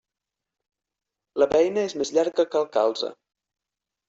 [1.43, 3.13] La beina és més llarga que el calze.